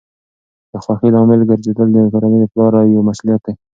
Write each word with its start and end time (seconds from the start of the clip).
د 0.71 0.73
خوښۍ 0.83 1.09
لامل 1.15 1.41
ګرځیدل 1.49 1.87
د 1.93 1.97
کورنۍ 2.11 2.37
د 2.41 2.45
پلار 2.53 2.73
یوه 2.93 3.03
مسؤلیت 3.09 3.41
ده. 3.45 3.53